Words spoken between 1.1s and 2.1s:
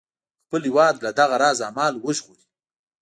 دغه راز اعمالو